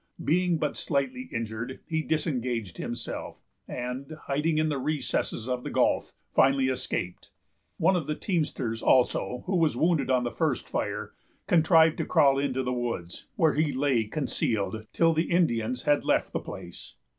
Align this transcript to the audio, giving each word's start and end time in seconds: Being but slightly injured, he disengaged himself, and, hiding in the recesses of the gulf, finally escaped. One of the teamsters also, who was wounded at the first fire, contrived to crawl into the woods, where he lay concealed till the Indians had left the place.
Being 0.25 0.57
but 0.57 0.77
slightly 0.77 1.29
injured, 1.31 1.79
he 1.85 2.01
disengaged 2.01 2.77
himself, 2.77 3.43
and, 3.67 4.17
hiding 4.23 4.57
in 4.57 4.69
the 4.69 4.79
recesses 4.79 5.47
of 5.47 5.63
the 5.63 5.69
gulf, 5.69 6.11
finally 6.33 6.69
escaped. 6.69 7.29
One 7.77 7.95
of 7.95 8.07
the 8.07 8.15
teamsters 8.15 8.81
also, 8.81 9.43
who 9.45 9.55
was 9.57 9.77
wounded 9.77 10.09
at 10.09 10.23
the 10.23 10.31
first 10.31 10.67
fire, 10.67 11.11
contrived 11.45 11.99
to 11.99 12.05
crawl 12.05 12.39
into 12.39 12.63
the 12.63 12.73
woods, 12.73 13.27
where 13.35 13.53
he 13.53 13.71
lay 13.71 14.05
concealed 14.05 14.87
till 14.91 15.13
the 15.13 15.29
Indians 15.29 15.83
had 15.83 16.03
left 16.03 16.33
the 16.33 16.39
place. 16.39 16.95